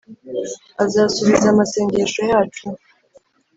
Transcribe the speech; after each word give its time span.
azasubiza 0.85 1.47
amasengesho 1.49 2.19
yacu. 2.31 2.65